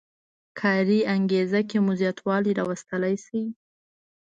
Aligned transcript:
کاري 0.59 0.99
انګېزه 1.15 1.59
کې 1.69 1.77
مو 1.85 1.91
زیاتوالی 2.01 2.51
راوستلی 2.59 3.15
شي. 3.25 3.41